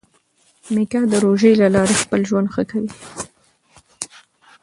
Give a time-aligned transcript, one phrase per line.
[0.73, 2.91] میکا د روژې له لارې خپل ژوند ښه کوي.